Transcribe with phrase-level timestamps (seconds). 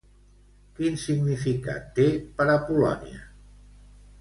[0.77, 2.09] Quin significat té
[2.41, 3.21] per a Polònia?